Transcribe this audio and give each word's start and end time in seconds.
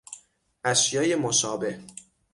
اشیای 0.63 1.15
مشابه 1.15 1.79